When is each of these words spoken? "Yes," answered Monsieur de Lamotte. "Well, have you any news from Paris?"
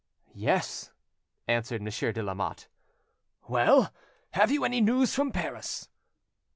"Yes," 0.33 0.89
answered 1.47 1.79
Monsieur 1.83 2.11
de 2.11 2.23
Lamotte. 2.23 2.67
"Well, 3.47 3.93
have 4.31 4.49
you 4.49 4.65
any 4.65 4.81
news 4.81 5.13
from 5.13 5.31
Paris?" 5.31 5.89